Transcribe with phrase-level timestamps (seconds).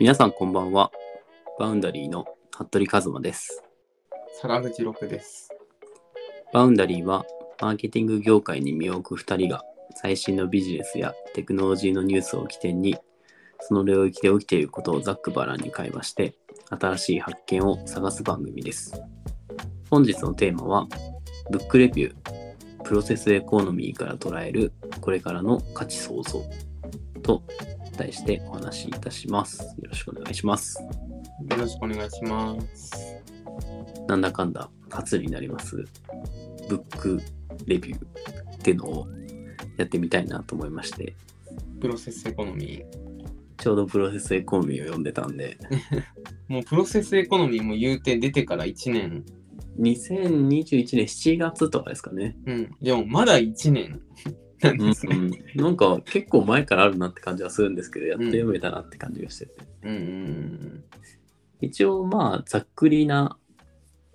[0.00, 0.90] 皆さんこんばんは。
[1.56, 3.62] バウンダリーの服部和馬です。
[4.42, 5.50] 坂口六です。
[6.52, 7.24] バウンダリーは
[7.60, 9.62] マーケティング業界に身を置く2人が
[9.94, 12.96] 最新のビジネスやテクノロジーのニュースを起点に
[13.60, 16.34] その領域で起きていることをざっくばらんに会話して
[16.70, 19.00] 新しい発見を探す番組です。
[19.90, 20.88] 本日のテーマは
[21.52, 26.42] ブックレビュープロセスエコノミーから捉えるこれからの価値創造
[27.22, 27.44] と
[27.96, 29.62] 題してお話しいたします。
[29.62, 30.78] よろしくお願いします。
[30.80, 30.88] よ
[31.56, 33.22] ろしくお願いします。
[34.06, 35.84] なんだかんだ初になります
[36.68, 37.20] ブック
[37.66, 38.04] レビュー
[38.56, 39.06] っていうのを
[39.76, 41.14] やってみたいなと思いまして
[41.80, 42.84] プロセスエコノミー。
[43.56, 45.56] ちょうどプロセスエコノミーを読んでたんで
[46.48, 49.24] もうプロセスエコノミーも言うて出てから1年。
[49.78, 52.70] 2021年7月とかですかね、うん。
[52.80, 54.00] でもまだ1年
[54.70, 55.32] うん。
[55.54, 60.84] なんか結構前からあるなって感じはするんですけどやっと読めたなって感じがしてて、うんうん
[61.60, 63.38] 一応まあざっくりな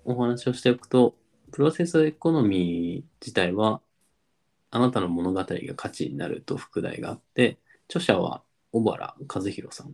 [0.04, 1.16] お話をしておくと
[1.50, 3.80] プロセスエコノミー自体は
[4.70, 9.90] あなたの物語が価値になると副題があって著者は小原和弘さんっ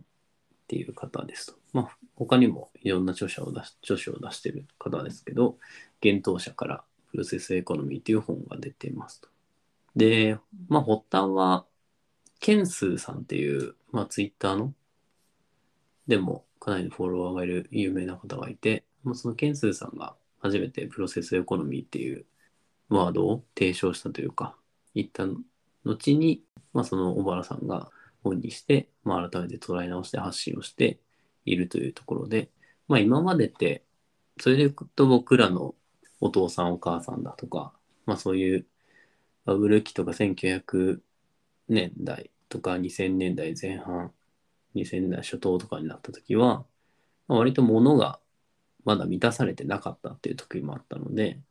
[0.67, 1.53] ていう方ですと。
[1.73, 5.57] まあ他にもいろんな著者を出し著書を出してる方ですけど
[6.03, 9.29] 幻冬者からプロセスエコノミーっていう本が出てますと。
[9.97, 10.37] で、
[10.69, 11.65] まあ発端は
[12.39, 14.73] ケンスーさんっていう、まあ、ツイッターの
[16.07, 22.25] でもかなりのフォロワーがいる有名な方がいて、まあ、そのケンスーさんが初めてプロセスエコノミーっていう
[22.89, 24.55] ワードを提唱したというか、
[24.93, 25.25] 言った
[25.83, 27.89] 後に、まあ、その小原さんが
[28.23, 30.99] 本にして、まあ、改めて捉え直して発信をして
[31.45, 32.49] いるというところで、
[32.87, 33.83] まあ、今までって、
[34.39, 35.75] それでいくと僕らの
[36.21, 37.73] お父さんお母さんだとか、
[38.05, 38.65] まあ、そういう
[39.47, 40.57] バブル期とか1900
[41.69, 44.13] 年代とか2000年代前半
[44.75, 46.65] 2000年代初頭とかになった時は、
[47.27, 48.21] まあ割と物が
[48.85, 51.41] まだ満たされてなかったっていう時もあったので、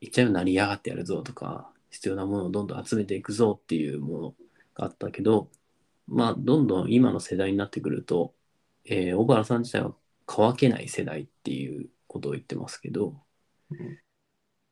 [0.00, 4.30] いっちゃう成り上がってやるぞとか、必要なものをどんどん集めていくぞっていうもの
[4.74, 5.50] があったけど、
[6.08, 8.34] まあ、どんどん今の世代になってくると、
[8.84, 9.94] えー小原さん自体は
[10.26, 13.24] 乾けない世代っていうことを言ってますけど、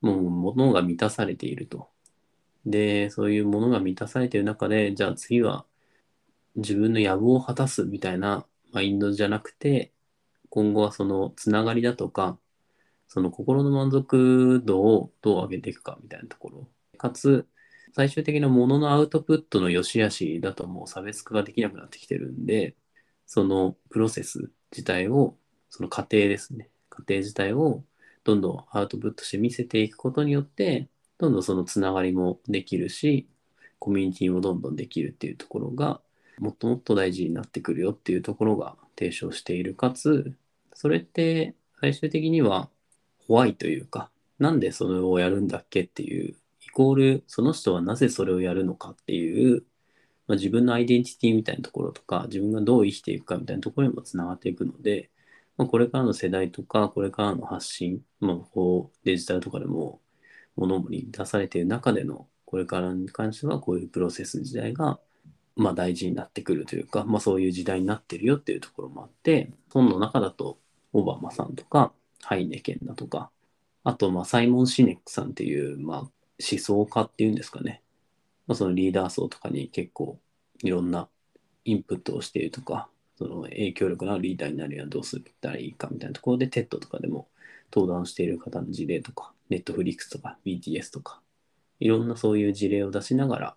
[0.00, 1.90] もう物が満たされていると。
[2.66, 5.66] で、そういうものが満たされている中で、じゃあ次は
[6.56, 9.92] 自分の野望を果たすみたいなマインドじゃなくて、
[10.50, 12.38] 今後はそのつながりだとか、
[13.08, 16.68] その心の満足度をどう上げていくかみたいなところ。
[16.98, 17.46] かつ、
[17.94, 22.76] 最終的なもののアウトプットの良し悪しだともう差別化ができなくなってきてるんで、
[23.26, 25.36] そのプロセス自体を、
[25.70, 26.70] その過程ですね。
[26.88, 27.84] 過程自体を
[28.24, 30.88] どんどんアウトプットして見せていくことによって、
[31.24, 33.26] どんどんそのつながりもできるし、
[33.78, 36.02] コミュニティもどんどんできるっていうところが、
[36.38, 39.74] もっともっと大事になってくるよっていうところが提唱している。
[39.74, 40.36] かつ、
[40.74, 42.68] それって最終的には
[43.26, 49.64] ホワイというか、なんでそれをやるんだっけっていう、イコールその人はなぜそれをやるのかっていう、
[50.26, 55.10] まあ、自分のアイデンティティみたいなところとか、自分がどう生きていくかみたいなところにもつながっていくので、
[55.56, 60.00] まあ、これからの世代とか、これからの発信、まあ、こうデジタルとかでも
[60.56, 64.98] 物に出されている中での、これからに関してはこういうプロセス自体が
[65.56, 70.58] まあ大事になってくるというか、まあそういう時代になってるよっていうところもあって、本の中だと
[70.92, 71.92] オバマさんとか
[72.22, 73.30] ハイネケンだとか、
[73.82, 76.10] あとまあサイモン・シネックさんっていうまあ思
[76.60, 77.82] 想家っていうんですかね。
[78.46, 80.18] まあそのリーダー層とかに結構
[80.62, 81.08] いろんな
[81.64, 87.28] インプットをしているとか、その影響力のあるリーダーになるにはどうすったらいいかみたいなところで TED とかでも
[87.72, 89.32] 登壇している方の事例とか、
[89.62, 91.20] Netflix とか BTS とか、
[91.80, 93.56] いろんなそういう事例を出しながら、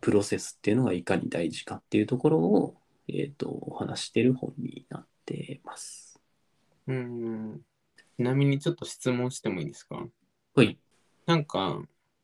[0.00, 2.76] プロセスっていうのがいかに大事かっていうところを、
[3.08, 6.20] えっ、と、お話している本になってます。
[6.86, 6.96] うん。
[6.96, 7.60] うん。
[8.16, 10.06] ちなみにちょっと質問してもいいですか？
[10.54, 10.78] はい。
[11.26, 11.82] なんか、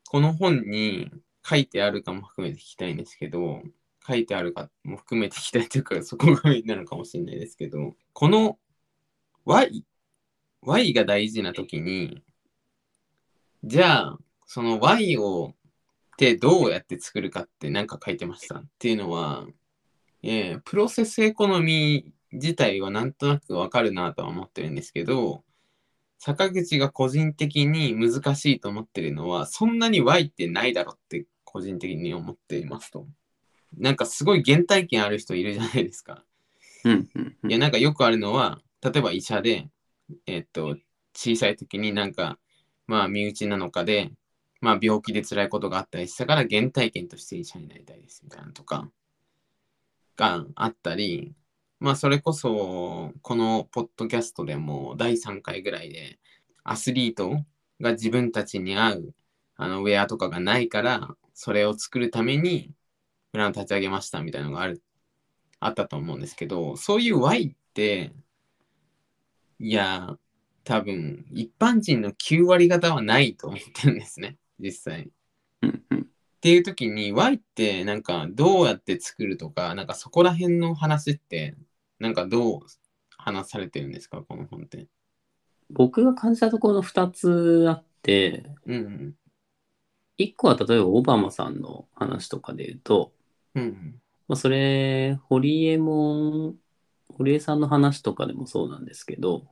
[0.08, 1.10] この本に
[1.44, 3.62] 書いてあるかも含めて聞きたいんですけど、
[4.06, 8.58] 書いてあるかも含めて聞きたいというか、 そこがメインなのかもしれないですけど、この
[9.44, 9.84] Y、
[10.62, 12.22] Y が大事な時に、
[13.66, 15.55] じゃあ、その Y を
[16.14, 19.46] ってどうやって作るかって何か書いてましたっていうのは、
[20.22, 25.44] えープロセスエコノミー自体はなんとなくわかるなとは思ってるんですけど、
[26.19, 33.06] 坂口が個人的に難しいと思ってるのは、そんなに Y ってないだろって個人的に思っていますと。
[33.78, 36.22] なんかすごい原体験ある人いるじゃないですか。
[36.84, 39.70] うん、うん、うんいや、なんかよくあるのは、例えば医者で、
[40.26, 40.76] えっと、
[41.14, 42.38] 小さい時になんか、
[42.86, 44.10] まあ身内なのかで、
[44.60, 48.88] まあ病気で辛いことがあったりしたから原体験として医者になりたいですみたいなとか
[50.16, 51.32] があったり、
[51.81, 56.19] まあそれこそこのポッドキャストでも第3回ぐらいで
[56.62, 57.44] アスリート
[57.81, 59.14] が自分たちに合う
[59.56, 62.70] あのウェアとかがないからそれを作るために
[63.32, 64.82] ブランド立ち上げましたみたいなのがある
[65.60, 68.12] あったと思うんですけどそういう Y って
[69.58, 70.16] いや
[70.64, 75.11] 多分一般人の9割方はないと思ってるんですね 実際。
[75.62, 76.00] うんうん。
[76.00, 76.05] っ
[76.40, 81.56] ていう時に Y ってなんかどうやって作るとかなんかそこら辺の話って
[81.99, 82.61] なんかどう
[83.16, 84.88] 話されてるんですかこの本って。
[85.70, 89.16] 僕が感じたところの2つあって、うん
[90.19, 93.12] 1個は例えばオバマさんの話とかで言うと、
[93.55, 96.56] うんうんまあ、それ、堀江門、
[97.08, 99.46] 堀江さんの話とかでもそうなんですけど、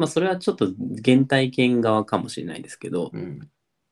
[0.00, 0.68] まあ、それはちょっと
[1.04, 3.50] 原体験側かもしれないですけど、うん。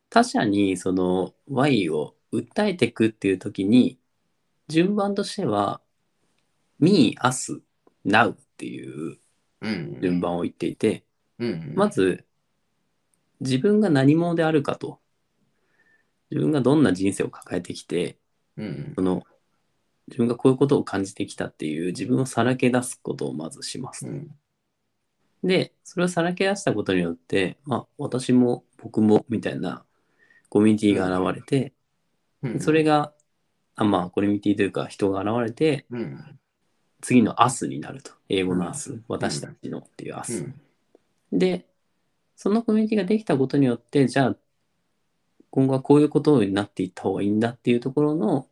[0.08, 3.98] 他者にその Y を訴えていくっていう時に、
[4.68, 5.82] 順番としては、
[6.78, 7.60] me, us,
[8.06, 9.18] now っていう
[9.60, 11.04] うん順番を言っていて、
[11.38, 12.24] うんまず、
[13.40, 15.00] 自分が何者であるかと、
[16.30, 18.16] 自分がどんな人生を抱えてきて、
[18.56, 19.24] うんその、
[20.06, 24.06] 自分がこういうことを感じてきたっていう自分をさらけ出すことをまずします。
[24.06, 24.30] うん
[25.42, 29.84] で、それをさらけ出したことによって、まあ、私も僕もみたいな
[30.48, 31.72] コミュニティが現れて、
[32.42, 32.60] うん。
[32.60, 33.12] それが、
[33.76, 36.38] あまあ、コミュニティというか人が現れて、うん。
[37.00, 38.12] 次のアスになると。
[38.28, 39.04] 英語のアス、うん。
[39.08, 40.44] 私たちのっていうアス。
[41.32, 41.38] うん。
[41.38, 41.66] で、
[42.34, 44.36] そのコミュニティができたことによって、じゃあ、
[45.50, 48.48] 今後はこういうことになっていった方がいいんだっていうところの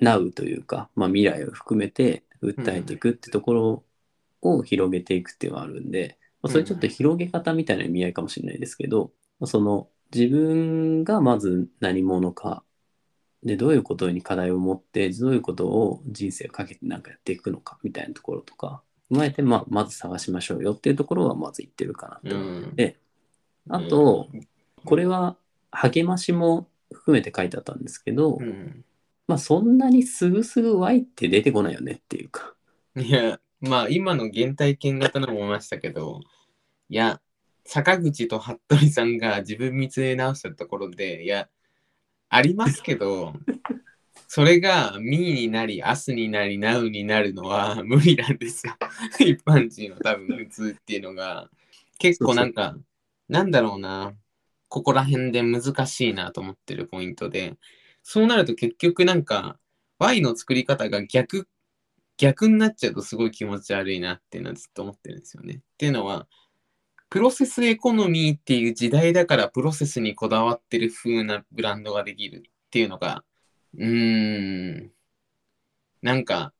[0.00, 3.84] Now というか、まあ、未来を含めて訴えていくってところ
[4.44, 12.62] を広げていくっていうのがあるんで、まあ、それちょっと広げ方みたいな意味合いかもしれないですけど、まあその自分がまず何者か、
[13.42, 22.96] で、どういうことに課題を持って、どういうことを人生をかけてなんかやっていくのかみたいなところとか、踏まえて、まあ、まず探しましょうよっていうところはまず言ってるかなと思うんで
[23.68, 24.28] あと、
[24.84, 25.36] これは
[25.70, 28.84] 励ましも含めて書いてあったんですけど、うん。
[29.26, 32.54] まあそんなにすぐすぐ Y って出てこないよねっていうか。
[32.96, 36.20] いや、まあ今の原体験型のも思いましたけど、
[36.88, 37.20] いや、
[37.64, 41.48] 坂口と服部さんが自分見つめ直したところで、いや、
[42.28, 43.34] ありますけど、
[44.28, 48.74] それがミーになり、アスになり、ナウになるのは 無理なんですよ。
[49.20, 51.50] 一般人の多分普通っていうのが、
[51.98, 52.76] 結構なんか、
[53.28, 54.14] なんだろうな、
[54.68, 57.54] ここら辺で難しいなと思ってるポイントで、
[58.02, 59.58] そうなると結局なんか、
[59.98, 61.46] Y の作り方が逆
[62.16, 65.54] 逆になっちゃうとすごい気持ち悪いなっていうのはずっと思ってるんですよね。
[65.54, 66.28] っていうのは、
[67.10, 73.24] プロセスエコノミーっていう時代だからプロセスにこだわってる風なブランドができるっていうのが、
[73.76, 74.90] うーん、
[76.02, 76.52] なんか、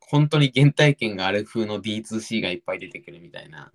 [0.00, 3.70] 本当に原体験がある風の D2C がいっぱい出てくるみたいな。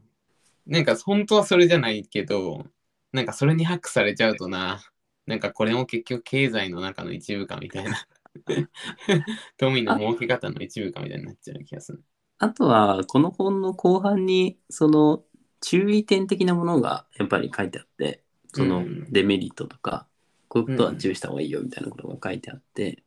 [0.66, 2.66] なんか本当はそれじゃないけど、
[3.12, 4.82] なんかそれにハックされちゃうとな、
[5.28, 8.08] なんかこれも結局経済の中の一部かみたいな。
[9.58, 12.04] 富の儲け方の一部かみたいになっちゃう気がする。
[12.40, 15.24] あとは、この本の後半に、その
[15.62, 20.08] 注意点的なものがやっぱり書いてあって、そのうんデメリットとか、
[20.48, 23.04] こういうことは注意した方がいいよみたいなことが書いてあって、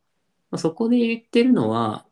[0.51, 2.07] まあそこで言ってるのは、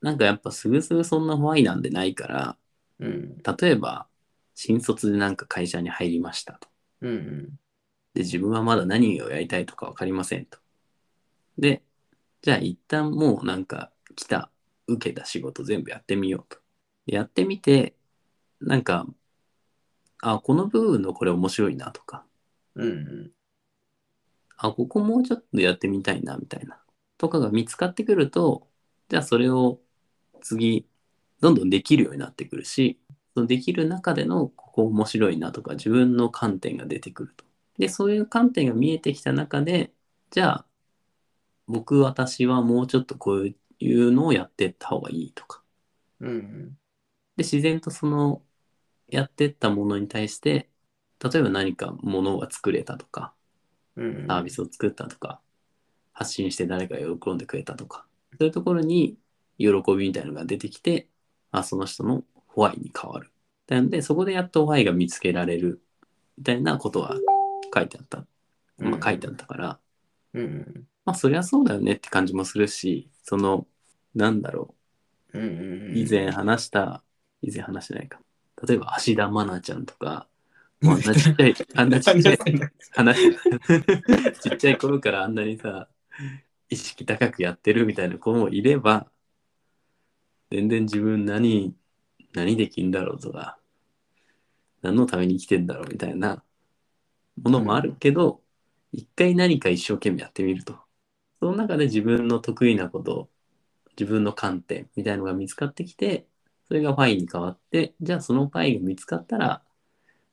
[0.00, 2.58] なんかやっぱすぐすぐそんな Y なんでないから、
[2.98, 3.42] うん。
[3.58, 4.08] 例えば、
[4.54, 6.68] 新卒でなんか会社に入りましたと。
[7.00, 7.58] うん。
[8.14, 10.58] で、自分はまだ何をやりたいとか分かりませんと。
[11.58, 11.82] で、
[12.44, 14.50] じゃあ一旦もうなんか来た、
[14.86, 16.60] 受けた仕事全部やってみようと。
[17.06, 17.96] でやってみて、
[18.60, 19.06] なんか、
[20.20, 22.26] あ、この部分のこれ面白いなとか、
[22.74, 23.32] うん。
[24.58, 26.78] あ、ここもうちょっとやってみたいなみたいな、
[27.16, 28.68] とかが見つかってくると、
[29.08, 29.80] じゃあそれを
[30.42, 30.86] 次、
[31.40, 33.00] どんどんできるようになってくるし、
[33.34, 37.46] そのできる中でのここ面白いなとか自分の観点が出てくると。
[37.78, 39.94] で、そういう観点が見えてきた中で、
[40.30, 40.66] じゃあ、
[41.66, 45.62] 僕、私はもうちょっとこういうのをやっていった方がいいとか。
[46.20, 46.68] うん。
[47.36, 48.42] で、自然とその、
[49.08, 50.70] やってったものに対して、
[51.22, 53.34] 例えば何かものが作れたとか、
[53.96, 54.26] うん。
[54.26, 55.40] サービスを作ったとか、
[56.12, 58.06] 発信して誰かが喜んでくれたとか、
[58.38, 59.18] そういうところに
[59.58, 61.08] 喜びみたいなのが出てきて、
[61.50, 63.30] あ、その人のホワイに変わる。
[63.68, 65.82] なので、そこでやっとホワイが見つけられる
[66.36, 67.16] みたいなことは
[67.74, 68.26] 書いてあった。
[68.78, 69.78] まあ、書いてあったから、
[70.34, 70.86] うん。
[71.04, 73.66] まあ、そりゃそうだよねって感じもするし、その、
[74.14, 74.74] なんだろ
[75.34, 75.94] うん。
[75.94, 77.02] う、以前話した、
[77.42, 78.20] 以前話してないか。
[78.66, 80.28] 例えば、芦田愛菜ちゃんとか、
[80.80, 82.38] もうあんなちっちゃい、 あんなちっちゃい、
[82.92, 83.32] 話
[84.40, 85.88] ちっちゃい頃からあんなにさ
[86.68, 89.08] 意識高くやってるみたいな子もいれば
[90.50, 91.74] 全然自分何、
[92.32, 93.58] 何できんだろうとか、
[94.82, 96.44] 何のために生きてんだろうみたいな
[97.42, 98.42] ものもあるけど、
[98.92, 100.83] 一回何か一生懸命やってみると。
[101.44, 103.28] その中で自分の得意なこと、
[103.98, 106.26] 自分の観点みたいのが見つかってきて、
[106.66, 109.62] それがファイに変わって、じゃあそのファイが見つかったら、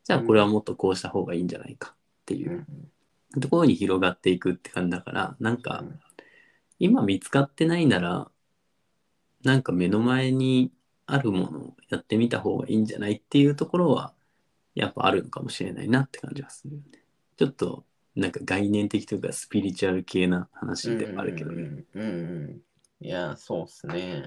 [0.05, 1.95] じゃあこれはもっとこうした方がいいんじゃないかっ
[2.27, 2.65] ていう
[3.41, 5.83] ところに広がっていくって感じだから、なんか
[6.79, 8.31] 今見つかってないなら、
[9.43, 10.71] なんか目の前に
[11.07, 14.13] あるものをやってみた方がいいんじゃないっていうところは、
[14.75, 17.03] やっぱあるのかもしれないなって感じはするよね。
[17.35, 17.83] ちょっと、
[18.15, 21.61] なんか概念的というかスピリチュアル系な話ではあるけどね。
[21.61, 22.61] うんうんうん
[23.01, 23.05] うん。
[23.05, 24.23] いや、そうっすね。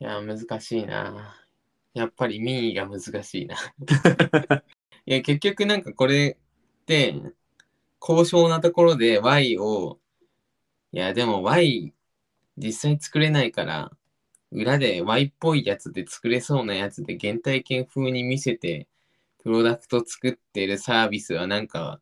[0.00, 1.34] いや、難しいな。
[1.94, 3.56] やっぱり民意が難しいな。
[5.06, 6.38] いや、結局なんかこれ
[6.82, 7.14] って、
[7.98, 9.98] 高尚なところで Y を、
[10.92, 11.94] いや、でも Y
[12.58, 13.90] 実際作れないから、
[14.50, 18.88] 裏で Y っぽいやつで作れそうなやつで原体験風に見せて、
[19.42, 22.01] プロダクト作ってるサービスはなんか、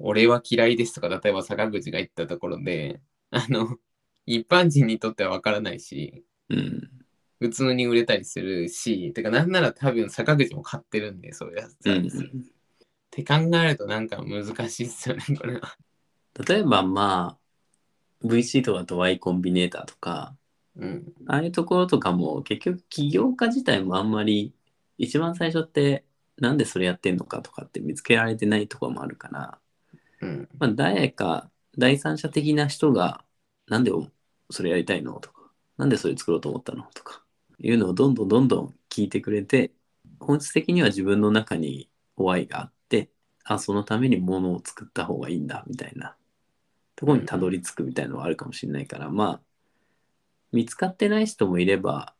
[0.00, 3.76] 俺は嫌いですとか、例えば坂口が言ったところで、あの、
[4.26, 6.90] 一般人にとってはわからないし、うん。
[7.38, 11.86] 普通に売れたりするし、てかなんなら多分坂口も買ってるんで、そういうやつ。
[11.86, 12.50] うん
[13.10, 15.76] って考えるとなんか難しいっすよね、これは。
[16.46, 17.36] 例えばま
[18.22, 20.36] あ VC とかと Y コンビネーターとか
[20.76, 21.12] うん。
[21.26, 24.54] ああいうところとかも結局起業家自体もあんまり
[24.96, 26.04] 一番最初って
[26.38, 29.58] なんでそれやってんのかとかって見つけられてないところもあるから、
[30.20, 30.48] うん。
[30.58, 33.24] まあ、誰か第三者的な人が
[33.66, 33.92] なんで
[34.50, 37.24] それやりたいのとかなんでそれ作ろうと思ったのとか
[37.58, 39.72] いうのをどんどんどんどん聞いてくれて
[40.18, 43.10] 本質的には自分の中に Y があって
[43.44, 46.16] あそのためにものを作った方がいいんだみたいな
[46.96, 49.40] ところにたどり着くみたいなのはあるかもしれないから、まあ
[50.52, 52.14] 見つかってない人もいれば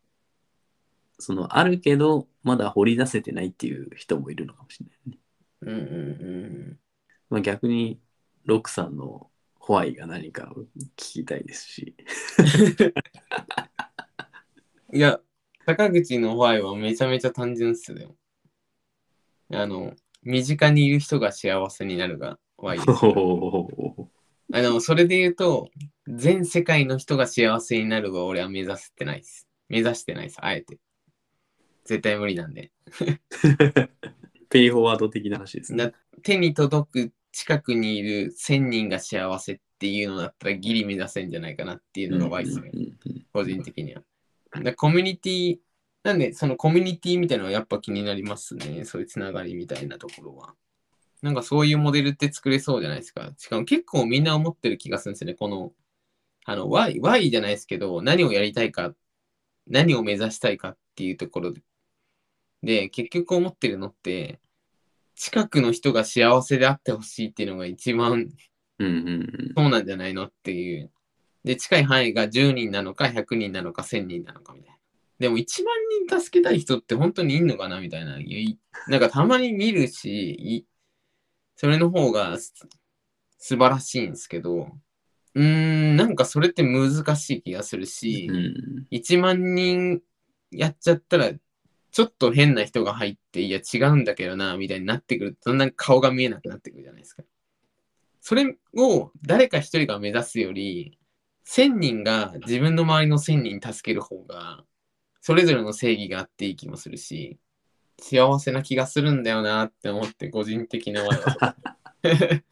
[1.19, 5.19] そのあるけどまだ掘り出せてないっていう人もいるのかもしれないね。
[5.63, 6.79] うんうん
[7.31, 8.01] まあ、逆に
[8.45, 11.95] ロックさんのホワイが何かを聞きたいですし。
[14.91, 14.97] うん。
[14.97, 15.21] いや、
[15.65, 18.17] 坂口のホワイはめちゃめちゃ単純っすよ。
[19.53, 22.91] あの、身近にいる人が幸せになるがホワイです。
[24.53, 25.71] あの、それで言うと、
[26.09, 29.47] 全世界の人が幸せになるは俺は目指してないです。
[29.69, 30.79] 目指してないです、あえて。
[31.85, 32.73] 絶対無理なんで。
[34.51, 35.85] ペイフォワード的な話ですね。
[35.85, 42.71] な手に届く近くにいる1000人が幸せっていうのだったらギリ目指せんじゃないかなっていうのがワイスね、
[43.33, 44.03] 個人的には。
[44.63, 45.59] だコミュニティ、
[46.03, 48.85] なんでそのコミュニティみたいなのはやっぱ気になりますね。
[48.85, 50.55] そういうつながりみたいなところは。
[51.23, 53.33] なんかそういうモデルって作れそうじゃないですか。
[53.37, 55.35] しかも結構みんな思ってる気がするんですよね。
[55.35, 55.73] この、
[56.47, 58.95] あの、Y、Y じゃないですけど、何をやりたいか、
[59.67, 61.63] 何を目指したいかっていうところで、
[62.63, 64.41] で、結局思ってるのって、
[65.21, 68.31] 近くの人が幸せであってほしいっていうのが一番
[68.79, 70.91] うんうんそうなんじゃないのっていう。
[71.45, 74.79] で、近い範囲が10人なのか100人なのか1000人なのかみたいな。
[75.19, 75.75] でも1万
[76.09, 78.19] 人助けたい人って本当にいんのかなみたいな。
[78.19, 78.59] い
[78.89, 80.67] なんかたまに見るし、い
[81.55, 82.55] それの方がす
[83.37, 84.69] 素晴らしいんですけど、
[85.35, 90.01] うーん、なんかそれって難しい気がするし、うんうん1万人
[90.51, 91.31] やっちゃったら、
[91.93, 97.23] ちょっと変な人が入って、いや違うんだけどな、みたいになってくると、だんだん顔が見えなくなってくるじゃないですか。
[98.21, 100.99] それを誰か一人が目指すより、
[101.47, 104.65] 1000人が自分の周りの1000人助ける方が、
[105.21, 107.39] それぞれの正義があっていい気もするし、
[107.99, 111.03] 幸せな気がするんだよなって思って、個人的な。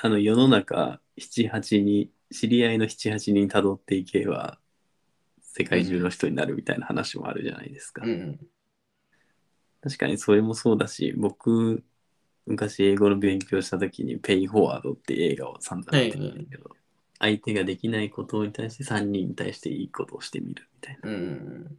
[0.00, 4.58] あの世の中78に知り合いの78人たどっていけば
[5.40, 8.02] 世界中の人になるみたいな話もあるじゃないですか。
[8.04, 8.38] うん。
[9.88, 11.82] 確かにそれもそうだし僕
[12.46, 16.70] 昔英語の勉強した時に「ペイフォワード」って映画を散々見てたんだけど、
[17.18, 21.76] 相手ができないことに対して3人に対していいことをしてみるみたいなうん。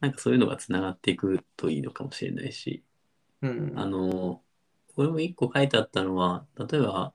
[0.00, 2.82] なんかそういうのがつながっていくといいのかもしれないし
[3.42, 3.72] うん。
[3.76, 4.42] あの
[4.94, 7.12] これも一個書いてあったのは例えば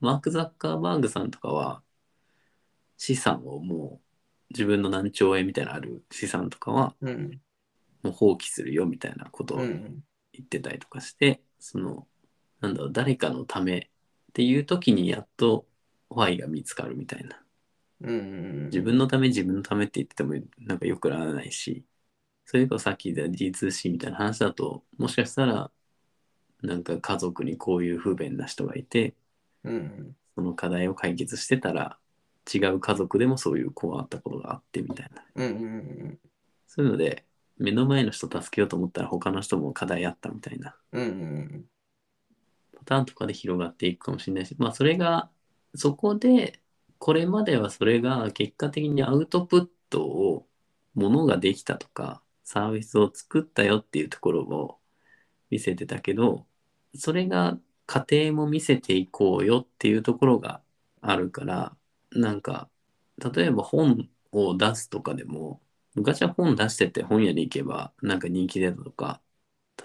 [0.00, 1.82] マーク・ザッカーバーグさんとかは
[2.96, 4.00] 資産をも
[4.50, 7.40] う自分の何兆円みたいなのある資産とかはうん。
[8.02, 10.04] もう放棄するよみたいなことをうん。
[10.32, 12.06] 言ってたりとかして、その
[12.60, 15.66] なんだろう誰かのためっていう時にやっと
[16.08, 17.42] ホワイが見つかるみたいな
[18.02, 18.64] うん。
[18.66, 21.84] 自分のため自分のためって言っててもなんかよくならないし
[22.46, 25.70] それこそさっき言った D2C みたいな話だともしかしたら
[26.62, 29.14] なんか家族にこういう不便な人がいて
[29.64, 30.16] うん。
[30.34, 31.98] その課題を解決してたら
[32.52, 35.22] 違う家族でもそういう子があったことがあってみたいな。
[35.34, 36.18] うんうん
[36.66, 37.24] そういうので、
[37.60, 41.02] 目の前の人助けようと思ったら他の人も課題あったみたいなうん。
[41.02, 41.64] うんうん
[42.80, 45.30] パターンとかで広がっていくかもしれないし、まあそれが、
[45.74, 46.62] そこで、
[46.98, 50.46] これまではそれが結果的にアウトプットを、
[50.94, 54.78] ものができたとか、サービスを作ったよっていうところを
[55.50, 56.46] 見せてたけど、
[56.94, 60.62] それが家庭も見せていこうよっていうところが
[61.00, 61.76] あるから、
[62.12, 62.68] なんか、
[63.34, 65.60] 例えば本を出すとかでも、
[66.00, 69.20] 昔は本出してて本屋に行けばなんか人気出たとか、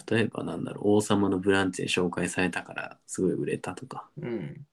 [0.10, 4.25] 例えばなんだろう、王様のブランチで紹介されたからすごい売れたとか、うん。
[4.25, 4.67] うん。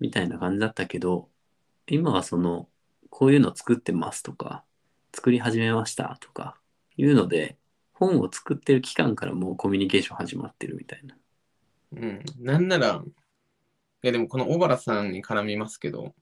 [0.00, 1.30] みたいな感じだったけど、
[1.86, 2.68] 今はその、
[3.10, 4.64] こういうの作ってますとか、
[5.12, 6.60] 作り始めましたとか、
[6.96, 7.58] いうので、
[7.92, 11.16] 本を作ってる期間からもうコミュニケーション始まってるみたいな。
[11.92, 12.24] うん。
[12.40, 16.14] なんなら、いやでもこの小原さんに絡みますけど、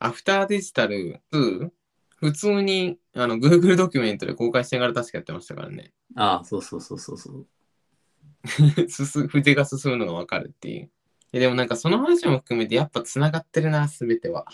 [0.00, 1.70] アフターデジタル2、
[2.16, 5.92] 普通にあの Google ドキュメントで公開してから確かやってましたからね。
[6.14, 7.46] ああ、そうそうそうそうそう。
[8.88, 10.90] 進筆が進むのがわかるっていう。
[11.32, 14.46] いやでもなんかその話も含めてやっぱつながってるな、すべては。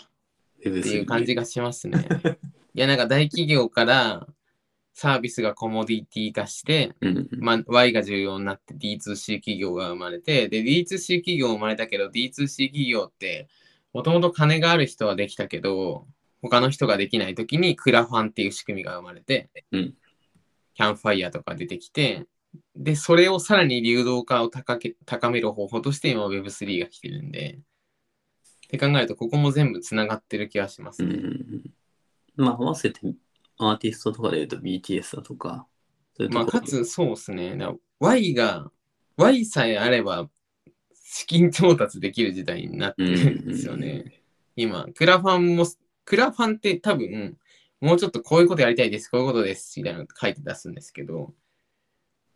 [0.59, 2.07] っていう感じがしますね。
[2.73, 4.27] いやなんか大企業から
[4.97, 6.95] サービスがコモディティ化して。
[7.37, 13.47] まあ、Y が重要になって D2C 企業が生まれて、で、D2C 企業生まれたけど、D2C 企業って、
[13.93, 16.07] もともと金がある人はできたけど、
[16.47, 19.93] 他の人ができないときにクラファンっていう仕組みが生まれて、うん
[20.77, 22.27] キャンファイヤーとか出てきて、
[22.75, 27.57] で、それをさらに流動化を高け高める方法として今 Web3 が来てるんで、
[28.67, 31.15] って考えると、ここも全部つながってる気がしますね。
[31.15, 31.63] うん。
[32.35, 32.99] まあ、合わせて
[33.57, 35.65] アーティストとかで言うと BTS だとか、
[36.15, 37.57] そういうまあ、かつ、そうですね。
[37.57, 38.71] だ Y が、
[39.17, 40.29] Y さえあれば、
[40.93, 44.21] 資金調達できる時代になってるんですようんうんね。
[44.55, 45.65] 今、クラファンも、
[46.07, 47.37] クラファンって多分、
[47.81, 51.33] もうちょっとこういうことやりたいです、こういうことです、みたいなの書いて出すんですけど、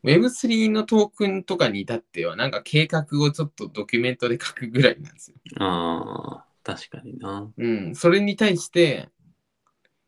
[0.03, 5.37] Web3 のトークンとかに至っては、なんか計画をちょっとドキュメントで書くぐらいなんですよ。
[5.59, 7.49] ああ、確かにな。
[7.57, 9.07] うん、それに対して、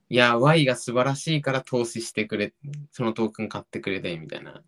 [0.09, 2.53] いや、Y が素晴らしいから投資してくれ、
[2.91, 4.61] そのトークン買ってくれて、みたいな、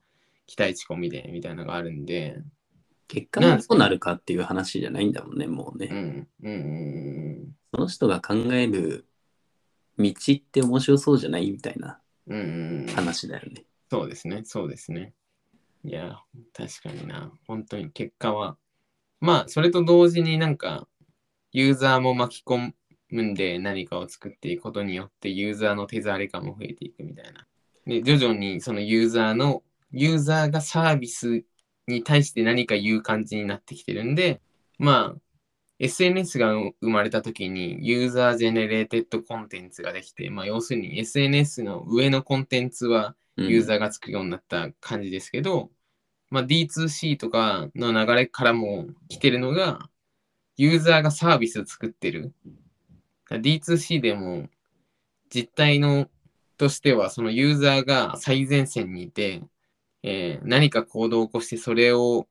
[0.45, 2.37] 期待値込みで、みたいなのがあるんで、
[3.07, 5.89] 結果がどうなるかっていう話じゃないんだもんね、もうね。
[5.91, 6.57] うん、うん、う
[7.43, 9.05] ん、その人が考える
[9.97, 13.65] 道って面白そうじゃないみたいなうん、うん、うん、話だよね。
[13.89, 15.13] そうですね、そうですね。
[15.83, 16.19] いや、
[16.53, 18.57] 確かにな、本当に結果は、
[19.21, 20.87] まあ、それと同時になんか、
[21.51, 22.73] ユーザーも巻き込
[23.11, 27.45] むんで何かを作っていくことによって、ユーザーの手触り感も増えていくみたいな。
[27.85, 31.45] で、徐々にそのユーザーの、ユーザーがサービス
[31.87, 34.41] に対して何か言う感じになってきてるんで、
[34.79, 35.21] まあ、
[35.79, 45.69] SNS が生まれた時に user generated contents ができて、まあ要するに SNS の上のコンテンツはうんユーザーが作るようになった感じですけど、
[46.29, 49.89] まあ D2C とかの流れからも来てるのが、
[50.57, 52.33] ユーザーがサービス作ってる。
[53.29, 54.49] D2C でも
[55.29, 56.09] 実態の
[56.57, 59.43] としては、そのユーザーが最前線にいて、
[60.07, 62.27] えー何か行動を起こして、それを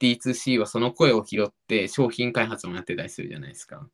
[0.00, 3.86] D2C はその声を拾って商品開発もやってたりするじゃないですか。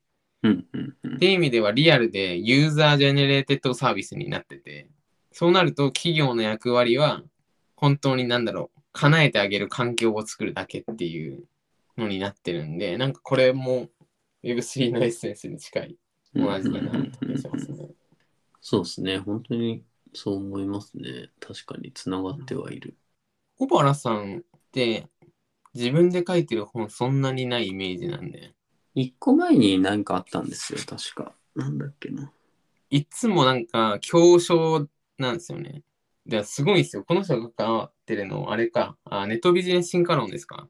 [0.43, 4.89] うんうんうんっていう意味ではリアルで user generated service になってて、
[5.33, 7.23] そうなると企業の役割は
[7.75, 11.45] 本当になんだろう、叶えてあげる環境を作るだけっていう
[11.97, 13.89] のになってるんで、なんかこれも
[14.45, 15.97] Web3 のエッセンスに近い
[16.35, 17.89] 同じだなって気がしますね。
[18.61, 19.19] そうですね。
[19.19, 19.83] 本当に
[20.15, 21.31] そう思いますね。
[21.41, 22.97] 確かにつながってはいる。
[23.59, 25.09] 小原さんって
[25.75, 28.55] 自分で書いてる本そんなにないイメージなんで、
[28.95, 31.35] 一個前に何かあったんですよ、確か。
[31.55, 32.33] なんだっけな。
[32.91, 35.83] いつもなんか強症なんですよね。
[36.25, 37.05] ですごいんですよ。
[37.05, 38.97] この人が関わってるの、あれか。
[39.05, 40.69] あネットビジネス進化論ですか。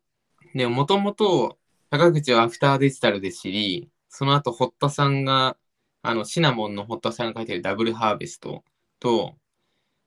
[0.54, 1.58] でもともと
[1.90, 5.56] 高口はアフターデジタルで知り、その後堀田さんが、
[6.02, 8.64] あのシナモンの堀田さんが書いてるダブルハーベスト
[9.00, 9.36] と、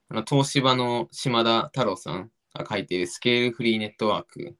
[0.09, 4.55] あの東芝の島田太郎さんが書いてるスケールフリーネットワーク。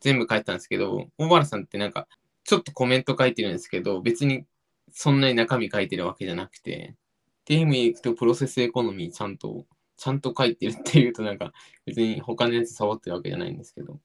[0.00, 2.06] 全部書いてたんですけど、小原さんってなんか、
[2.44, 4.46] ちょっとコメント書いてるんですけど、別に
[4.92, 11.52] そんなに中身書いてるわけじゃなくて、っていう意味でいくと、プロセスエコノミーちゃんと、ちゃんと書いてるっていうと、なんか、
[11.86, 13.98] 別に他のやつ触ってるわけじゃないんですけど。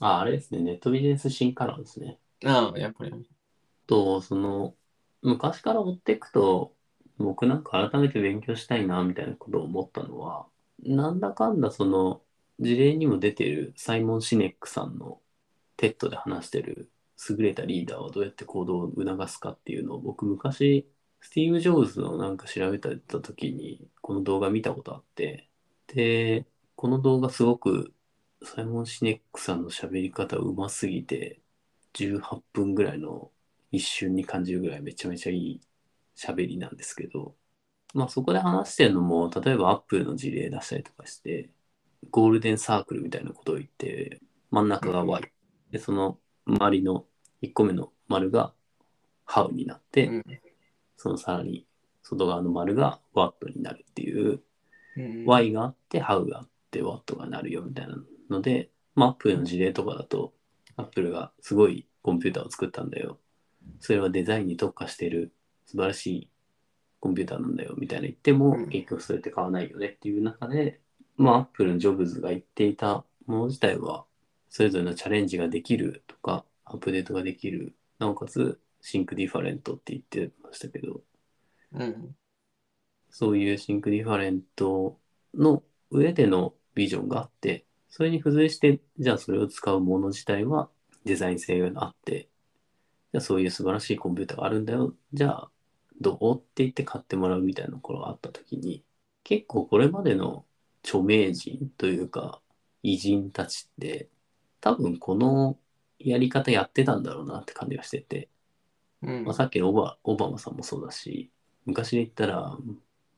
[0.00, 0.60] あ、あれですね。
[0.60, 2.18] ネットビジネス進化論ですね。
[2.44, 3.12] ああ、やっぱり。
[3.86, 4.74] と、その、
[5.22, 6.74] 昔から追っていくと、
[7.18, 10.46] 僕なんか改めて勉強したいな、みたいなことを思ったのは、
[10.82, 12.22] なんだかんだその、
[12.60, 15.20] 事例にも出てるサイモン・シネックさんの
[15.76, 16.90] TED で話してる
[17.30, 20.86] 優れたリーダーはどうやって行動を促すかっていうのを僕昔
[21.22, 25.48] スティーブ・ジョブズのなんか調べた時に、この動画見たことあって、
[25.86, 27.94] で、この動画すごく、
[28.42, 31.40] サイモン・シネックさんの喋り方うますぎて、
[31.94, 33.30] 18分ぐらいの
[33.70, 35.60] 一瞬に感じるぐらいめちゃめちゃいい
[36.16, 37.36] 喋りなんですけど、
[37.94, 41.50] まあそこで話してるのも、例えばアップルの事例出したりとかして、
[42.10, 45.32] ゴールデンサークルみたいなことを言って、真ん中が Y。
[45.70, 47.06] で、その周りの
[47.42, 48.52] 1個目の丸が
[49.26, 50.24] How になって、うん
[50.96, 51.66] そのさらに
[52.04, 54.40] 外側の丸が What になるっていう、
[54.96, 57.96] うん、 Why があって、How があって、What がなるよみたいな
[58.30, 60.32] ので、まあ、Apple の事例とかだと、
[60.76, 63.18] Apple がすごいコンピューターを作ったんだよ。
[63.80, 65.32] それはデザインに特化している
[65.66, 66.30] 素晴らしい
[67.00, 70.80] コンピューターなんだよみたいな言ってもうん、結局それって買わないよねっていう中で、
[71.16, 74.04] まあ、Apple のジョブズが言っていたもの自体は、
[74.50, 81.02] それぞれのチャレンジができるとか、アップデートができる、なおかつ、 Think Different って言ってましたけど、
[81.72, 82.16] うん。
[83.10, 84.98] そういう Think Different
[85.34, 90.70] の上でのビジョンがあって、それに付随して、じゃあそれを使うもの自体は
[91.04, 92.28] デザイン性があって、
[93.12, 94.94] じゃあそういう素晴らしいコンピューターがあるんだよ。
[95.12, 95.50] じゃあ
[96.00, 98.84] どうって言って買ってもらうみたいなところがあったときに、
[99.24, 100.46] 結構これまでの
[100.84, 102.42] 著名人というか
[102.82, 104.10] 偉人たちって、
[104.60, 105.58] 多分この
[105.98, 108.28] やり方やってたんだろうなって感じがしてて、
[109.02, 109.24] うん。
[109.24, 111.30] まあ、さっきのオバオバマさんもそうだし、
[111.64, 112.56] 昔で言ったら、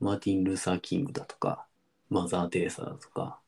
[0.01, 1.67] マーティン・ルーサー・キングだとか、
[2.11, 3.41] マザー・テレサだとか、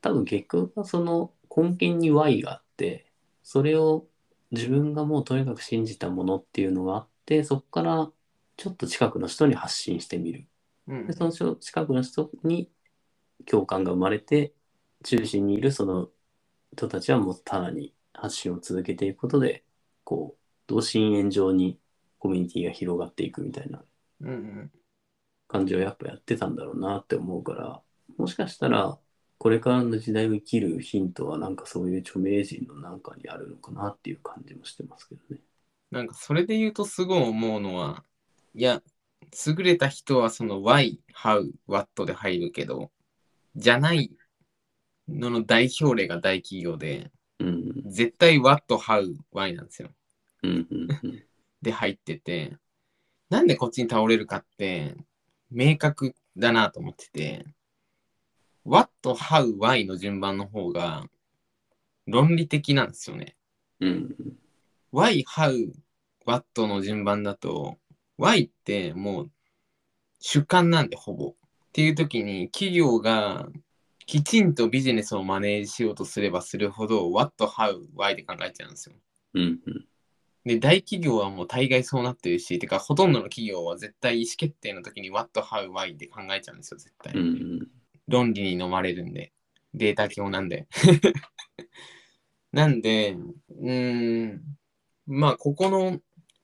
[0.00, 4.06] 多分結局はその根源に Y があって、それを
[4.50, 8.12] 自分がもうとにかく信じたものっていうのがあって、そこから
[8.56, 10.48] ちょっと近くの人に発信してみる。
[10.86, 11.06] うん。
[11.06, 12.70] で、その人近くの人に
[13.46, 14.52] 共感が生まれて、
[15.04, 16.08] 中心にいるその
[16.72, 19.64] 人たちはもうさらに発信を続けていくことで、
[20.04, 21.78] こう、同心円状に
[22.18, 23.84] コミュニティが広がっていくみたいな
[25.46, 27.82] 感じをやっぱやってたんだろうなって思うから、
[28.16, 28.98] もしかしたら、
[29.38, 35.40] これからの時代を生きるヒントはなんかそういう著名人のなんかにあるのかなっていう感じもしてますけどね。
[35.90, 38.04] なんかそれで言うとすごい思うのは、
[38.54, 38.82] いや、
[39.46, 42.90] 優れた人はその Why、How、What で入るけど、
[43.56, 44.10] じゃない
[45.08, 47.82] のの代表例が大企業で、うん。
[47.86, 49.90] 絶対 What、How、Why なんですよ。
[50.42, 51.22] うんうんうん。
[51.62, 52.56] で入ってて、
[53.30, 54.94] なんでこっちに倒れるかって
[55.50, 57.44] 明確だなと思ってて、
[58.64, 61.04] What、How、Why の順番の方が
[62.06, 63.36] 論理的なんですよね。
[63.80, 64.16] うん。
[64.92, 65.72] Why、How、
[66.26, 67.78] What の順番だと、
[68.18, 69.30] Why ってもう
[70.20, 71.34] 主観なんでほぼ。
[71.74, 73.48] っていう時に企業が
[74.06, 78.94] きちんとビジネスをマネージしようとすればするほど What、How、Why で考えちゃうんですよ。
[79.34, 79.84] うんうん。
[80.44, 87.12] で、大企業はもう大概そうなってるし、てかほとんどの企業は絶対意思決定の時に What、How、Why で考えちゃうんですよ、絶対。
[87.12, 87.68] うんうん。
[88.06, 89.32] 論理に飲まれるんで。
[89.74, 90.68] データ教なんで。
[92.52, 93.16] なんで、
[93.50, 94.42] うーん、
[95.08, 96.00] まあ、ここの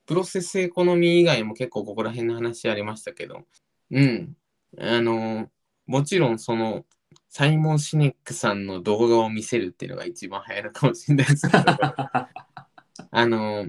[0.06, 3.46] プロセスエコノミー以外も結構ここら辺の話ありましたけど、
[3.92, 4.36] うん、
[4.78, 5.50] あの、
[5.86, 6.84] もちろんその、
[7.28, 11.64] サイモン・シネックさんの動画を見せるっていうのが一番早いのかもしれないですけど、
[13.12, 13.68] あの、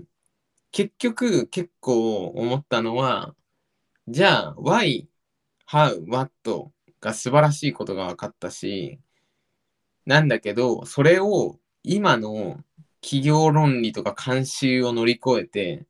[0.71, 3.35] 結局結構思ったのは、
[4.07, 5.07] じゃあ、why,
[5.67, 6.31] how, what
[7.01, 8.99] が素晴らしいことが分かったし、
[10.05, 12.63] なんだけど、それを今の
[13.01, 15.85] 企業論理とか慣習を乗り越えて、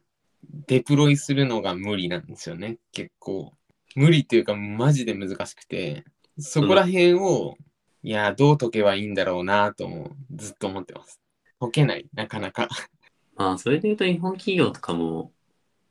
[0.68, 3.54] デプロイするのが無理なんですよね、結構。
[3.96, 6.06] 無理っていうか、マジで難しくて、
[6.38, 7.58] そこら辺を、
[8.04, 11.20] いや、どう解けばいいんだろうなともずっと思ってます。
[11.60, 12.68] 解けない、なかなか。
[13.36, 15.32] まあ、それで言うと日本企業とかも、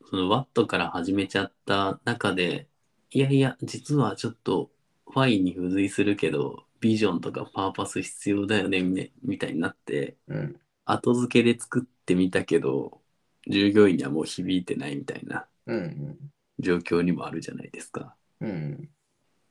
[0.09, 2.69] その Watt から始めちゃった中で、
[3.11, 4.71] いやいや、実はちょっと
[5.07, 10.57] Y に付随するけど、ビジョンとかパーパス必要だよね、みみたいになって、うん。
[10.85, 13.01] 後付けで作ってみたけど、
[13.49, 16.17] 従業員にはもう響いてないみたいなうん。
[16.61, 18.14] 状況にもあるじゃないですか。
[18.40, 18.88] うん。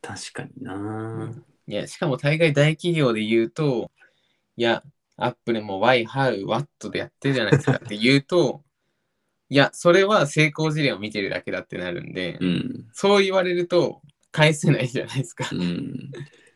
[0.02, 3.92] 確かにな、うんいや、しかも大概大企業で言うと、
[4.58, 4.82] いや、
[5.18, 8.64] アップルも Why, How, What でやってるじゃないですかって言うと、
[9.50, 12.90] いや、それは成功事例を見てるだけだってなるんで、うん。
[12.92, 15.48] そう言われると返せないじゃないですか。
[15.52, 16.12] うん。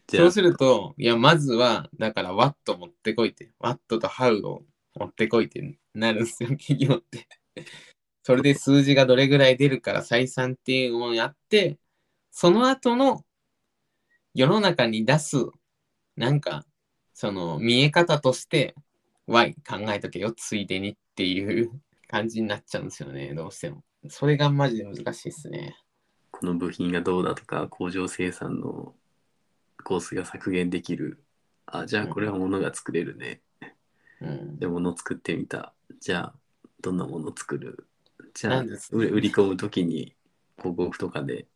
[0.10, 4.64] そう、すると、いや、まずは、だから What 持ってこいって、What と How を
[4.96, 7.28] 持ってこいってなるんですよ、企業って。
[8.24, 11.78] それで数字がどれぐらい出るから採算っていうのをやって、
[12.32, 13.24] その後の
[14.34, 15.38] 世の中に出す、
[16.16, 16.66] なんか、
[17.14, 18.76] その見え方として、
[19.28, 21.72] Y 考えとけよ、ついでにっていう
[22.08, 23.84] 感じになっちゃうんですよね、どうしても。
[24.10, 25.78] それがマジで難しいですね。
[26.32, 28.96] この部品がどうだとか工場生産の
[29.84, 31.24] コースが削減できる
[31.66, 33.42] あじゃあこれは物が作れるね、
[34.20, 34.58] うん。
[34.58, 36.34] で物作ってみたじゃあ
[36.82, 37.88] どんなもの作る？
[38.34, 40.16] じゃあ売売り込む時に
[40.58, 41.48] 広告とかで、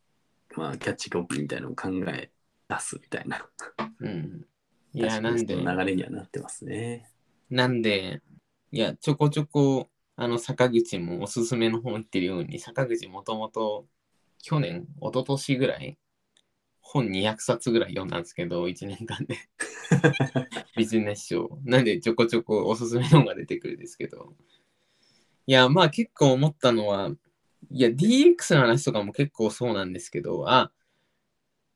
[0.56, 2.32] まあ、キャッチコピーみたいなのを考え
[2.70, 3.48] 出すみたいな
[4.00, 4.46] うん。
[4.94, 7.10] いや、なんで、流れにはなってますね。
[7.50, 8.22] なんで、
[8.72, 13.86] いや、ちょこちょこ、あの、坂口もおすすめの本言ってるように、坂口もともと
[14.42, 15.98] 去年、一昨年ぐらい、
[16.82, 19.38] 本200冊ぐらい読んだんですけど、1年間で。
[20.78, 21.60] ビジネス書。
[21.64, 24.34] なんでちょこちょこおすすめの本が出てくるんですけど。
[25.48, 27.10] いや、まあ結構思ったのは、
[27.72, 30.72] いや、DX の話とかも結構そうなんですけど、あ、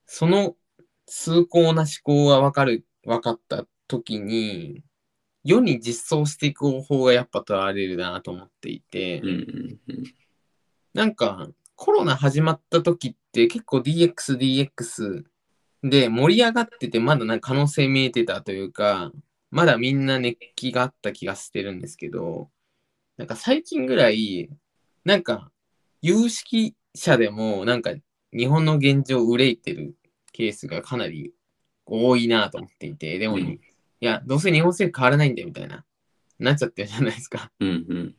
[0.06, 0.56] その
[1.08, 4.84] 崇高な思考がわかる、分かった時に、
[5.44, 9.24] 世に実装していく方法がやっぱ問われるなと思っていて、
[10.94, 15.24] なんかコロナ始まった時って結構 DX、DX
[15.84, 19.12] で盛り上がっててまだなんか可能性見えてたというか、
[19.50, 22.50] まだみんな熱気があった気がしてるんですけど、
[23.22, 24.50] なんか最近ぐらい、
[25.06, 25.52] なんか
[26.02, 27.92] 有識者でもなんか
[28.36, 29.96] 日本の現状を憂いてる
[30.32, 31.32] ケースがかなり
[31.86, 33.60] 多いなと思っていて、でも、うんい
[34.00, 35.86] や、どうせ日本政府変わらないんだよみたいな、
[36.40, 37.52] なっちゃってるじゃないですか。
[37.60, 38.16] うんうん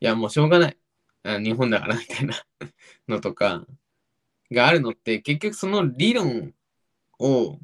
[0.00, 0.78] いや、もうしょうがない。
[1.24, 2.34] あ日本だからみたいな
[3.08, 3.66] のとか
[4.50, 6.54] があるのって、結局その理論
[7.18, 7.58] を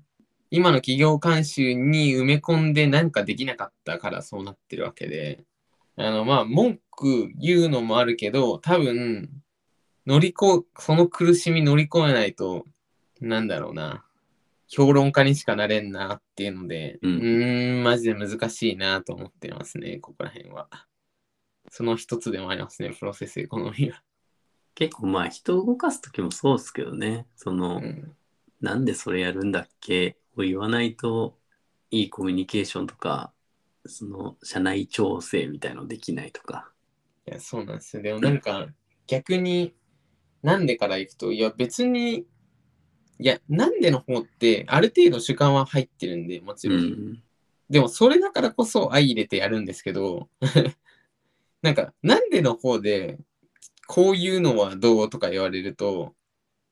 [0.51, 5.47] 今の企業慣習に埋め込んでなんかできなかったからそうなってるわけで、
[5.99, 9.31] あの、まあ、文句言うのもあるけど、多分、
[10.07, 12.65] 乗りこ、その苦しみ乗り越えないと、
[13.21, 14.05] なんだろうな、
[14.69, 20.69] 評論家にしかなれんなっていうので、ううんーん、マジで難しいなと思ってますね、ここら辺は。
[21.71, 24.03] その一つでもありますね、プロセスエコノミーは。
[24.79, 28.15] 結構まあ人を動かす時もそうですけどねその、うん
[28.61, 31.39] なんでそれやるんだっけを言わないと
[31.93, 33.33] いいコミュニケーションとか
[33.89, 36.73] その社内調整みたいのできないとか
[37.27, 38.03] いや、そうなんですよ。
[38.03, 38.69] でもなんか、
[39.07, 39.75] 逆に、
[40.43, 42.27] なんでから行くと、いや、別に、
[43.21, 46.83] いや、なんでの方って、ある程度主観は入ってるんで、もちうろん。
[46.83, 47.23] ん
[47.71, 50.31] でも、それだからこそ相入れてやるんですけど、
[51.63, 53.19] なんか、なんでの方で、
[53.89, 56.15] こういうのはどうとか言われると、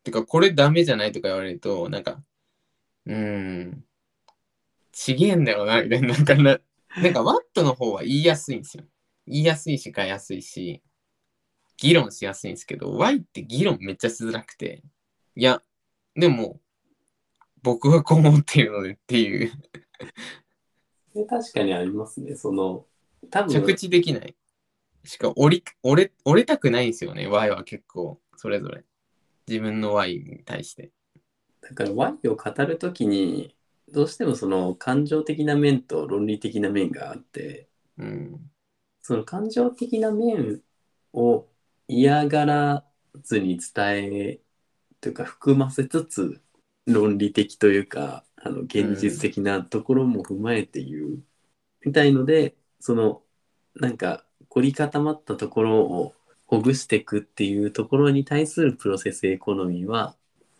[0.04, 2.22] てか、これダメじゃないとか言われると、なんか、
[3.06, 3.14] うー
[3.70, 3.86] ん、
[4.92, 6.58] ちげえんだよな、みたいな、なんかな、
[6.96, 8.84] なんか、ワットの方は言いやすいんですよ。
[9.26, 10.82] 言いやすいし、買いやすいし、
[11.78, 14.82] 議論しやすいんですけど、Y って議論めっちゃしづらくて、
[15.34, 15.62] いや、
[16.14, 16.60] でも、
[17.62, 19.50] 僕はこう思っているのでっていう、
[21.14, 22.84] で確かにありますねその
[23.30, 24.36] 多分着地できない。
[25.04, 28.84] しか折り折れ折れたくないんですよね、Y は結構、それぞれ。
[29.48, 30.92] 自分の Y に対して。
[31.60, 33.55] だから Y を語るときに
[33.88, 37.68] どうしてもその感情的な面と論理的な面があって
[37.98, 38.50] うん。
[39.00, 40.60] その感情的な面
[41.12, 41.46] を
[41.88, 42.84] 嫌がら
[43.22, 44.40] ずに伝え
[45.00, 46.40] というか含ませつつ
[46.86, 51.24] 論理的というかあの現実的なところも踏まえて言う、
[51.84, 53.22] みたいのでその
[53.76, 56.14] なんか凝り固まったところを
[56.46, 60.16] ほぐしていくっていうところに対するプロセスエコノミーは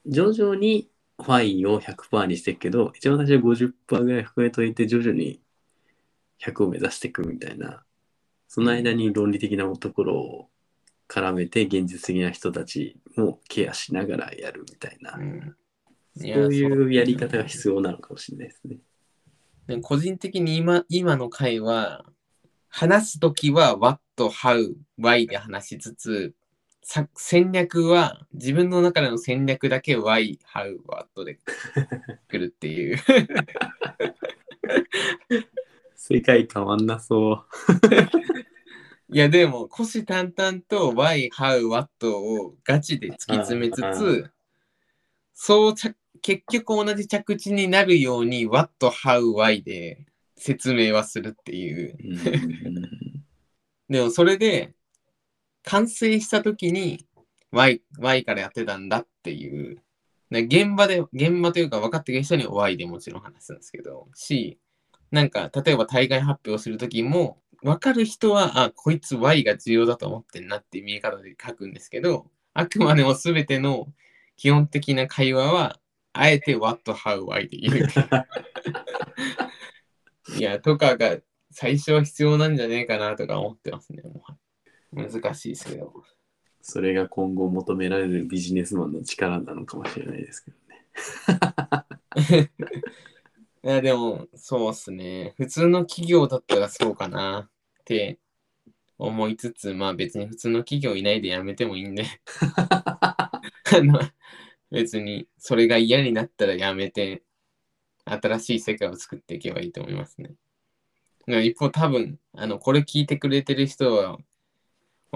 [0.07, 5.41] 徐々にファイを100%にしていくけど一番最初は50%ぐらい含めといて徐々に
[6.41, 7.83] 100を目指していくみたいな
[8.49, 10.49] その間に論理的なところを
[11.09, 15.57] 絡めて現実的な人たちもケアしながらやるみたいな、うん
[16.19, 18.79] そういうやり方が必要なのかもしれないですね。
[19.67, 22.05] で個人的に今今の回は、
[22.69, 26.36] 話すときは What, How, Why で話しつつ、さ
[27.17, 31.41] 戦略は自分の中での戦略だけ Why, How, What で
[32.31, 32.99] 来るっていう。
[35.97, 37.45] 世界変わんなそ
[39.13, 44.31] いやでも、虎視眈々と Why, How, What をガチで突き詰めつつ、
[45.35, 51.97] そう着結局同じ着地になるように What, How, Why で説明はするっていう。
[51.99, 52.69] う。
[52.69, 53.27] うん
[53.89, 54.76] でもそれで
[55.67, 57.05] 完成した時に
[57.51, 59.83] Y, y からやってたんだっていう。
[60.31, 64.59] で現場で、現場というか分かってる人には Y でもちろん話すんですけど、し、
[65.11, 73.89] なんか例えば対外発表する時も、分かる人は、あ、こいつ Y が重要だと思ってんなっていう見え方で書くんですけど、あくまでも全ての
[74.37, 75.81] 基本的な会話は、
[76.13, 77.89] あえて What, How, Why で言う。
[80.39, 81.19] いや、とかが
[81.51, 84.03] 最初は必要なんじゃねえかなとか思ってますね。
[84.03, 84.33] もう
[84.93, 85.93] 難しいですけど。
[86.69, 90.57] それが今後求められるビジネスマンの力なのかもしれないですけど
[92.37, 92.51] ね。
[93.63, 95.35] いや、でも、そうっすね。
[95.37, 97.51] 普通の企業だったらそうかなっ
[97.85, 98.19] て
[98.99, 102.05] 思いつつ、まあ別に普通の企業いないで辞めてもいいんで。
[102.61, 103.31] あ
[103.75, 104.01] の、
[104.71, 107.23] 別にそれが嫌になったら辞めて、
[108.05, 110.35] 新しい世界を作っていけばいいと思いますね。
[111.45, 114.19] 一方多分、あの、これ聞いてくれてる人は、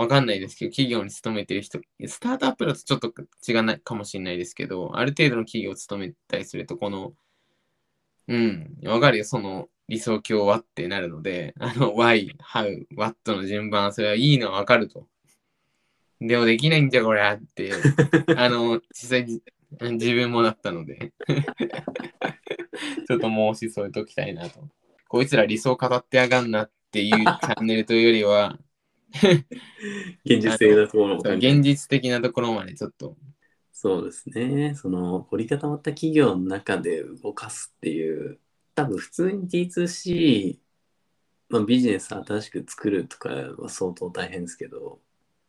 [0.01, 3.13] わかんないですけど、企業に勤めてる人、スタートアップだとちょっと
[3.47, 7.13] 違うないかもしれないですけど、ある程度の企業を勤めたりすると、この、
[8.29, 15.07] うん、わかるよ、その理想郷はってなるので、 あの、why, how, what の順番、それはいいのはわかると。
[16.19, 17.73] でもできないんじゃこりゃって、
[18.37, 19.43] あの、実際に
[19.99, 21.13] 自分もなったので、
[23.07, 24.67] ちょっと申し添えときたいなと。
[25.09, 28.59] こいつら理想語ってやがんなっていうチャンネルというよりは、
[30.25, 33.17] 現実的なところも現実的なところまでちょっと、
[33.73, 34.75] そうですね。
[34.75, 38.39] その凝り固まった企業の中で動かすっていう、
[38.75, 40.59] 多分普通に D2C、
[41.49, 45.01] まあ、ビジネス新しく作るとかは相当大変ですけど、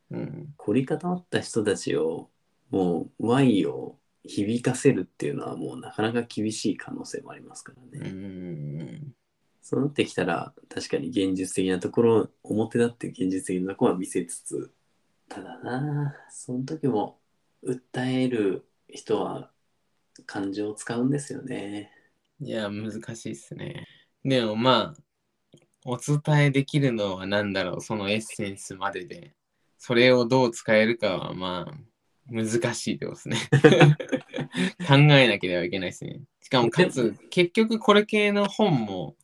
[0.10, 2.30] うん、凝り固まった人たちを
[2.70, 8.10] もう Y を響かせるっていうのはもうなかなか厳しい可能性もありますからうね。
[8.10, 9.14] ん、
[9.62, 14.72] そうなってきたら確かに現実的なところ表立って現実的なところは見せつつ
[15.30, 17.20] ただなその時も
[17.64, 19.52] 訴える人は
[20.26, 21.92] 感情を使うんですよね。
[22.40, 23.88] いや、難しいっすね。
[24.24, 29.34] でもまあ、お伝えできるのは何だろう、そのエッセンスまでで。
[29.78, 31.74] それをどう使えるかはまあ、
[32.30, 33.38] 難しいですね。
[34.88, 36.22] 考えなければいけないですね。
[36.42, 39.16] しかもかつ、結局これ系の本も、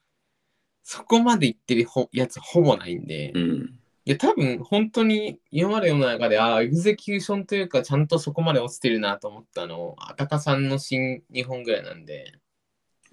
[0.90, 3.80] そこまで言ってるほやつほぼないんで、いうん。
[4.06, 12.40] や多分本当に今まで世の中で、ああ、エグゼキューションというか、ちゃんとそこまで落ちてるなと思ったの、あたかさんの新日本ぐらいなんで、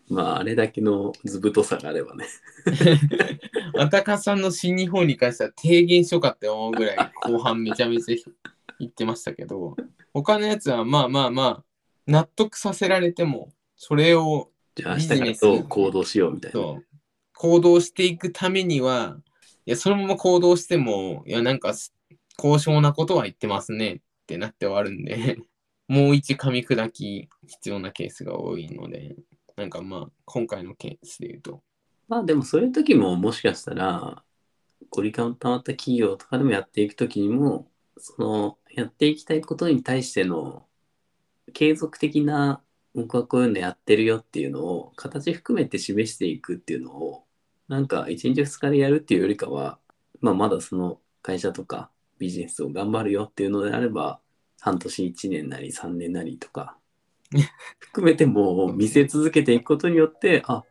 [0.09, 2.27] まああれだけの図太さがあればね。
[3.77, 8.17] あたかさんの新日本に関しては提言しようかって思うぐらい後半めちゃめちゃ
[8.79, 9.77] 言ってましたけど、
[10.13, 11.65] 他のやつはまあまあまあ、
[12.07, 16.81] 納得させられても、それをじゃあ明日からどう行動しようみたいな。
[17.45, 19.19] 行動していくためには、
[19.67, 21.75] いや、そのまま行動しても、いや、なんか
[22.39, 25.37] 高尚なことは言ってますねってなって終わるんで、
[25.87, 29.15] もう一噛み砕き必要なケースが多いので、
[29.57, 31.63] なんかまあ、今回のケースで言うと、
[32.09, 34.25] まあでもそういう時ももしかしたら、
[34.89, 40.67] 凝り固まった企業とかでもやっていく時にも、そのやっていきたいことに対しての
[41.53, 42.63] 継続的な
[42.95, 47.24] 僕はこういうのやってるよっていうのを形含めて示していくっていうのを
[47.69, 49.79] なんか1日2日でやるっていうよりかは、
[50.21, 54.21] まあ、まだその会社とかビジネスを頑張るよっていうのであれば
[54.61, 56.77] 半年1年なり3年なりとか
[57.79, 60.63] 含めてもう見せ続けていくことによってあ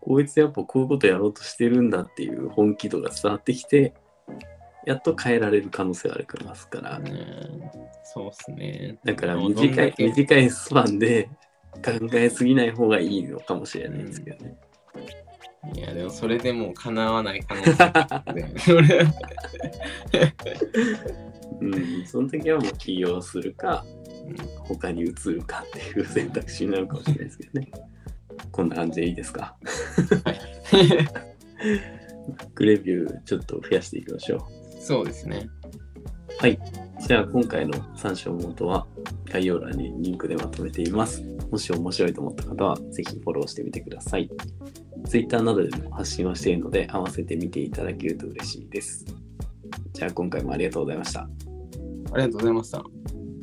[0.00, 3.94] こいつやっぱこういうことやろうとしてるんだっていう本気度が伝わってきて
[4.86, 7.06] やっと変えられる可能性があるからますから、うん、
[8.04, 8.98] そうっすね。
[9.04, 11.28] だから短い短いスパンで
[11.84, 14.56] 考えすぎない方がいいのかもしれないですけどね。
[15.74, 17.72] いや、でもそれでも叶わない可能性
[21.60, 23.84] うん、その時はもう起業するか
[24.26, 27.70] うん他に移るかっていう選択肢になるかもしれないですけどね。
[28.52, 29.56] こんな感じでいいですか？
[32.54, 34.40] グレビューちょっと増やしていきましょう。
[34.82, 35.48] そうですね。
[36.38, 36.58] はい。
[37.00, 38.86] じゃあ今回の参照元は
[39.26, 41.22] 概要欄にリンクでまとめています。
[41.50, 44.30] もし面白いと思った方はぜひフォローしてみてください。
[45.06, 49.04] Twitter などでも発信をしているので合わせて見ていただけると嬉しいです。
[49.92, 51.20] じゃあ今回もありがとうございました。
[51.20, 51.28] あ
[52.16, 52.82] りがとうございました。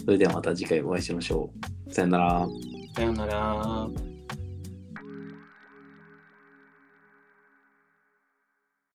[0.05, 1.49] それではまた次回お会いしましょ
[1.87, 1.93] う。
[1.93, 2.47] さよなら。
[2.95, 4.12] さようなら。